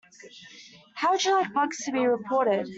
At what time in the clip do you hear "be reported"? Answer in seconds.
1.91-2.67